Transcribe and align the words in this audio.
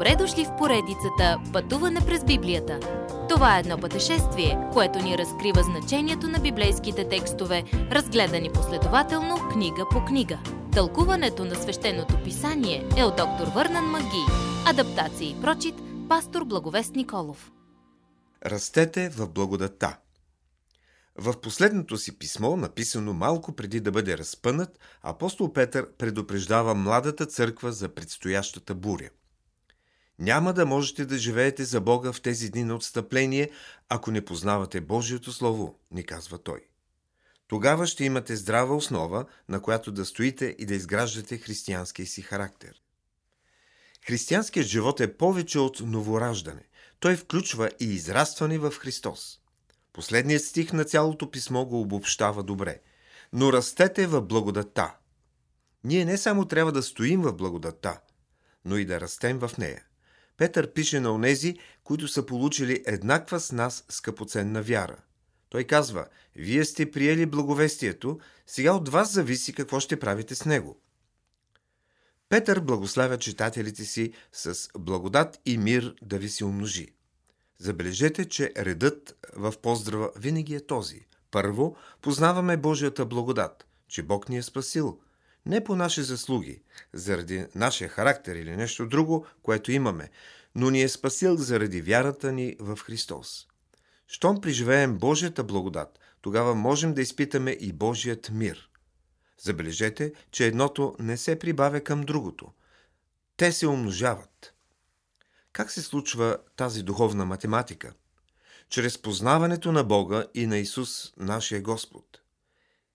Добре 0.00 0.16
дошли 0.16 0.44
в 0.44 0.56
поредицата 0.58 1.40
Пътуване 1.52 2.00
през 2.06 2.24
Библията. 2.24 2.80
Това 3.28 3.56
е 3.56 3.60
едно 3.60 3.78
пътешествие, 3.78 4.58
което 4.72 4.98
ни 4.98 5.18
разкрива 5.18 5.62
значението 5.62 6.28
на 6.28 6.38
библейските 6.38 7.08
текстове, 7.08 7.64
разгледани 7.72 8.52
последователно 8.52 9.36
книга 9.52 9.86
по 9.90 10.04
книга. 10.04 10.38
Тълкуването 10.72 11.44
на 11.44 11.54
свещеното 11.54 12.22
писание 12.24 12.88
е 12.96 13.04
от 13.04 13.16
доктор 13.16 13.46
Върнан 13.54 13.84
Маги. 13.84 14.24
Адаптация 14.66 15.30
и 15.30 15.40
прочит, 15.40 15.74
пастор 16.08 16.44
Благовест 16.44 16.94
Николов. 16.94 17.52
Растете 18.46 19.08
в 19.08 19.28
благодата. 19.28 19.96
В 21.16 21.40
последното 21.40 21.96
си 21.96 22.18
писмо, 22.18 22.56
написано 22.56 23.12
малко 23.12 23.52
преди 23.52 23.80
да 23.80 23.90
бъде 23.90 24.18
разпънат, 24.18 24.78
апостол 25.02 25.52
Петър 25.52 25.92
предупреждава 25.98 26.74
младата 26.74 27.26
църква 27.26 27.72
за 27.72 27.88
предстоящата 27.88 28.74
буря. 28.74 29.10
Няма 30.20 30.52
да 30.52 30.66
можете 30.66 31.06
да 31.06 31.18
живеете 31.18 31.64
за 31.64 31.80
Бога 31.80 32.12
в 32.12 32.20
тези 32.20 32.50
дни 32.50 32.64
на 32.64 32.74
отстъпление, 32.74 33.50
ако 33.88 34.10
не 34.10 34.24
познавате 34.24 34.80
Божието 34.80 35.32
Слово, 35.32 35.78
ни 35.90 36.04
казва 36.04 36.38
той. 36.38 36.60
Тогава 37.48 37.86
ще 37.86 38.04
имате 38.04 38.36
здрава 38.36 38.76
основа, 38.76 39.24
на 39.48 39.62
която 39.62 39.92
да 39.92 40.04
стоите 40.04 40.56
и 40.58 40.66
да 40.66 40.74
изграждате 40.74 41.38
християнския 41.38 42.06
си 42.06 42.22
характер. 42.22 42.82
Християнският 44.06 44.66
живот 44.66 45.00
е 45.00 45.16
повече 45.16 45.58
от 45.58 45.80
новораждане. 45.80 46.62
Той 46.98 47.16
включва 47.16 47.70
и 47.80 47.84
израстване 47.84 48.58
в 48.58 48.70
Христос. 48.70 49.38
Последният 49.92 50.44
стих 50.44 50.72
на 50.72 50.84
цялото 50.84 51.30
писмо 51.30 51.64
го 51.64 51.80
обобщава 51.80 52.42
добре. 52.42 52.80
Но 53.32 53.52
растете 53.52 54.06
в 54.06 54.20
благодата. 54.20 54.94
Ние 55.84 56.04
не 56.04 56.18
само 56.18 56.44
трябва 56.44 56.72
да 56.72 56.82
стоим 56.82 57.22
в 57.22 57.32
благодата, 57.32 58.00
но 58.64 58.76
и 58.76 58.84
да 58.84 59.00
растем 59.00 59.38
в 59.38 59.50
нея. 59.58 59.84
Петър 60.40 60.72
пише 60.72 61.00
на 61.00 61.12
онези, 61.12 61.56
които 61.84 62.08
са 62.08 62.26
получили 62.26 62.82
еднаква 62.86 63.40
с 63.40 63.52
нас 63.52 63.84
скъпоценна 63.88 64.62
вяра. 64.62 64.96
Той 65.48 65.64
казва, 65.64 66.06
вие 66.36 66.64
сте 66.64 66.90
приели 66.90 67.26
благовестието, 67.26 68.18
сега 68.46 68.72
от 68.72 68.88
вас 68.88 69.12
зависи 69.12 69.52
какво 69.52 69.80
ще 69.80 70.00
правите 70.00 70.34
с 70.34 70.44
него. 70.44 70.80
Петър 72.28 72.60
благославя 72.60 73.18
читателите 73.18 73.84
си 73.84 74.12
с 74.32 74.68
благодат 74.78 75.40
и 75.46 75.58
мир 75.58 75.94
да 76.02 76.18
ви 76.18 76.28
се 76.28 76.44
умножи. 76.44 76.88
Забележете, 77.58 78.24
че 78.24 78.52
редът 78.56 79.26
в 79.36 79.54
поздрава 79.62 80.10
винаги 80.16 80.54
е 80.54 80.66
този. 80.66 81.06
Първо, 81.30 81.76
познаваме 82.02 82.56
Божията 82.56 83.06
благодат, 83.06 83.66
че 83.88 84.02
Бог 84.02 84.28
ни 84.28 84.36
е 84.36 84.42
спасил. 84.42 85.00
Не 85.46 85.64
по 85.64 85.76
наши 85.76 86.02
заслуги, 86.02 86.62
заради 86.92 87.46
нашия 87.54 87.88
характер 87.88 88.36
или 88.36 88.56
нещо 88.56 88.86
друго, 88.86 89.26
което 89.42 89.72
имаме, 89.72 90.10
но 90.54 90.70
ни 90.70 90.82
е 90.82 90.88
спасил 90.88 91.36
заради 91.36 91.82
вярата 91.82 92.32
ни 92.32 92.56
в 92.60 92.76
Христос. 92.76 93.46
Щом 94.06 94.40
преживеем 94.40 94.98
Божията 94.98 95.44
благодат, 95.44 95.98
тогава 96.20 96.54
можем 96.54 96.94
да 96.94 97.02
изпитаме 97.02 97.50
и 97.50 97.72
Божият 97.72 98.30
мир. 98.30 98.70
Забележете, 99.38 100.12
че 100.30 100.46
едното 100.46 100.96
не 100.98 101.16
се 101.16 101.38
прибавя 101.38 101.80
към 101.80 102.00
другото. 102.00 102.52
Те 103.36 103.52
се 103.52 103.66
умножават. 103.66 104.54
Как 105.52 105.70
се 105.70 105.82
случва 105.82 106.38
тази 106.56 106.82
духовна 106.82 107.24
математика? 107.26 107.92
Чрез 108.68 108.98
познаването 108.98 109.72
на 109.72 109.84
Бога 109.84 110.26
и 110.34 110.46
на 110.46 110.58
Исус, 110.58 111.12
нашия 111.16 111.62
Господ. 111.62 112.20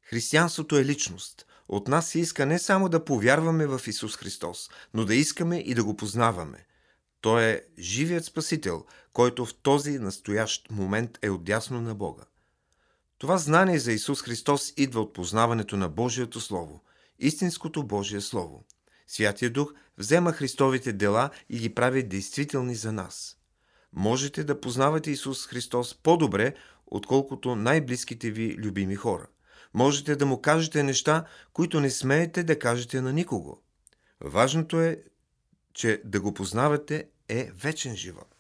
Християнството 0.02 0.78
е 0.78 0.86
личност. 0.86 1.46
От 1.68 1.88
нас 1.88 2.10
се 2.10 2.20
иска 2.20 2.46
не 2.46 2.60
само 2.60 2.90
да 2.90 3.06
повярваме 3.06 3.68
в 3.68 3.82
Исус 3.88 4.18
Христос, 4.18 4.70
но 4.94 5.06
да 5.06 5.16
искаме 5.16 5.58
и 5.58 5.74
да 5.74 5.84
го 5.84 5.98
познаваме. 5.98 6.66
Той 7.26 7.44
е 7.44 7.62
живият 7.80 8.26
Спасител, 8.26 8.86
който 9.14 9.46
в 9.46 9.54
този 9.54 10.00
настоящ 10.00 10.72
момент 10.72 11.20
е 11.22 11.30
отдясно 11.30 11.82
на 11.82 11.96
Бога. 11.96 12.24
Това 13.18 13.38
знание 13.38 13.80
за 13.80 13.92
Исус 13.92 14.22
Христос 14.22 14.74
идва 14.78 15.02
от 15.02 15.14
познаването 15.14 15.78
на 15.78 15.90
Божието 15.90 16.42
Слово, 16.42 16.84
истинското 17.20 17.84
Божие 17.84 18.22
Слово– 18.22 18.66
Святия 19.08 19.50
Дух 19.50 19.74
взема 19.98 20.32
Христовите 20.32 20.94
дела 20.94 21.30
и 21.50 21.60
ги 21.60 21.76
прави 21.76 22.04
действителни 22.04 22.76
за 22.76 22.92
нас. 22.92 23.38
Можете 23.94 24.44
да 24.44 24.62
познавате 24.62 25.12
Исус 25.12 25.48
Христос 25.48 25.96
по-добре, 25.96 26.54
отколкото 26.88 27.56
най-близките 27.56 28.32
ви 28.32 28.56
любими 28.58 28.96
хора. 28.96 29.28
Можете 29.74 30.16
да 30.16 30.26
му 30.26 30.42
кажете 30.42 30.84
неща, 30.84 31.26
които 31.54 31.80
не 31.80 31.90
смеете 31.90 32.44
да 32.44 32.60
кажете 32.60 33.02
на 33.02 33.14
никого. 33.14 33.62
Важното 34.22 34.82
е, 34.82 35.04
че 35.74 36.02
да 36.06 36.22
го 36.22 36.34
познавате 36.34 37.08
е 37.30 37.52
вечен 37.54 37.96
живот. 37.96 38.36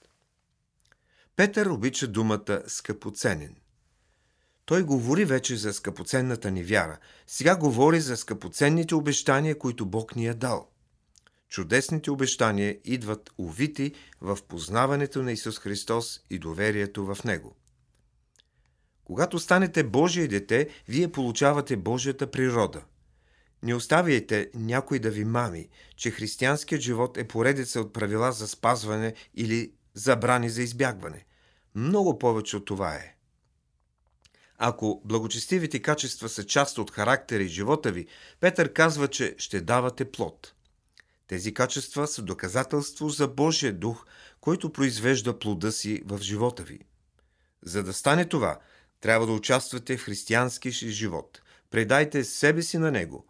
Петър 1.36 1.66
обича 1.66 2.08
думата 2.08 2.62
скъпоценен. 2.68 3.56
Той 4.66 4.84
говори 4.84 5.26
вече 5.26 5.56
за 5.56 5.74
скъпоценната 5.74 6.52
ни 6.52 6.64
вяра. 6.64 6.98
Сега 7.28 7.56
говори 7.56 8.00
за 8.00 8.18
скъпоценните 8.18 8.96
обещания, 8.96 9.58
които 9.58 9.86
Бог 9.86 10.16
ни 10.16 10.28
е 10.28 10.34
дал. 10.34 10.70
Чудесните 11.50 12.12
обещания 12.12 12.78
идват 12.84 13.32
увити 13.38 13.94
в 14.22 14.38
познаването 14.48 15.24
на 15.24 15.32
Исус 15.32 15.60
Христос 15.60 16.22
и 16.30 16.40
доверието 16.40 17.06
в 17.06 17.24
Него. 17.24 17.56
Когато 19.04 19.40
станете 19.40 19.84
Божие 19.84 20.28
дете, 20.28 20.70
вие 20.88 21.12
получавате 21.12 21.78
Божията 21.78 22.32
природа. 22.32 22.84
Не 23.64 23.76
оставяйте 23.76 24.50
някой 24.54 25.00
да 25.00 25.12
ви 25.12 25.26
мами, 25.26 25.70
че 25.96 26.12
християнският 26.12 26.82
живот 26.82 27.18
е 27.18 27.28
поредица 27.28 27.82
от 27.82 27.94
правила 27.94 28.32
за 28.32 28.48
спазване 28.48 29.14
или 29.36 29.72
забрани 29.94 30.50
за 30.50 30.62
избягване. 30.62 31.26
Много 31.76 32.20
повече 32.20 32.58
от 32.58 32.66
това 32.66 32.96
е. 32.96 33.16
Ако 34.58 35.02
благочестивите 35.06 35.82
качества 35.82 36.30
са 36.30 36.44
част 36.44 36.78
от 36.78 36.92
характера 36.92 37.44
и 37.44 37.48
живота 37.48 37.92
ви, 37.92 38.08
Петър 38.40 38.74
казва, 38.74 39.08
че 39.08 39.36
ще 39.38 39.62
давате 39.62 40.12
плод. 40.12 40.54
Тези 41.28 41.54
качества 41.54 42.08
са 42.08 42.22
доказателство 42.22 43.10
за 43.10 43.28
Божия 43.28 43.74
дух, 43.74 44.06
който 44.42 44.72
произвежда 44.72 45.40
плода 45.40 45.72
си 45.72 46.02
в 46.06 46.20
живота 46.22 46.64
ви. 46.64 46.80
За 47.64 47.84
да 47.84 47.94
стане 47.94 48.26
това, 48.26 48.60
трябва 49.02 49.26
да 49.26 49.32
участвате 49.32 49.98
в 49.98 50.04
християнски 50.04 50.72
живот. 50.72 51.42
Предайте 51.70 52.24
себе 52.24 52.62
си 52.62 52.78
на 52.78 52.92
Него. 52.92 53.26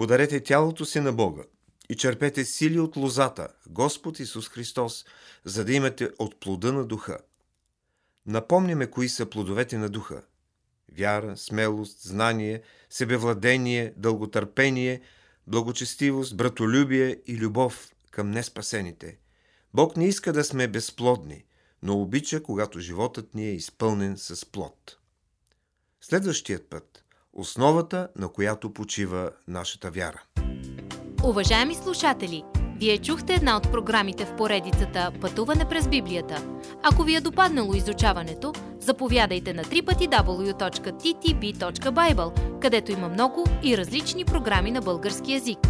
Подарете 0.00 0.40
тялото 0.40 0.84
си 0.84 1.00
на 1.00 1.12
Бога 1.12 1.42
и 1.88 1.96
черпете 1.96 2.44
сили 2.44 2.80
от 2.80 2.96
лозата, 2.96 3.48
Господ 3.66 4.20
Исус 4.20 4.48
Христос, 4.48 5.04
за 5.44 5.64
да 5.64 5.72
имате 5.72 6.10
от 6.18 6.40
плода 6.40 6.72
на 6.72 6.84
духа. 6.84 7.18
Напомняме 8.26 8.86
кои 8.86 9.08
са 9.08 9.26
плодовете 9.26 9.78
на 9.78 9.88
духа 9.88 10.22
вяра, 10.98 11.36
смелост, 11.36 12.02
знание, 12.02 12.62
себевладение, 12.90 13.94
дълготърпение, 13.96 15.00
благочестивост, 15.46 16.36
братолюбие 16.36 17.16
и 17.26 17.36
любов 17.36 17.92
към 18.10 18.30
неспасените. 18.30 19.18
Бог 19.74 19.96
не 19.96 20.08
иска 20.08 20.32
да 20.32 20.44
сме 20.44 20.68
безплодни, 20.68 21.44
но 21.82 22.00
обича, 22.00 22.42
когато 22.42 22.80
животът 22.80 23.34
ни 23.34 23.48
е 23.48 23.54
изпълнен 23.54 24.18
с 24.18 24.46
плод. 24.46 24.98
Следващият 26.00 26.70
път– 26.70 27.04
основата, 27.32 28.08
на 28.16 28.28
която 28.28 28.72
почива 28.72 29.30
нашата 29.48 29.90
вяра. 29.90 30.22
Уважаеми 31.24 31.74
слушатели, 31.74 32.44
вие 32.80 32.98
чухте 32.98 33.34
една 33.34 33.56
от 33.56 33.72
програмите 33.72 34.24
в 34.24 34.36
поредицата 34.36 35.12
Пътуване 35.20 35.64
през 35.68 35.88
Библията. 35.88 36.42
Ако 36.82 37.02
ви 37.02 37.14
е 37.14 37.20
допаднало 37.20 37.74
изучаването, 37.74 38.52
заповядайте 38.78 39.54
на 39.54 39.64
www.ttb.bible, 39.64 40.60
където 42.60 42.92
има 42.92 43.08
много 43.08 43.44
и 43.62 43.78
различни 43.78 44.24
програми 44.24 44.70
на 44.70 44.80
български 44.80 45.32
язик. 45.32 45.69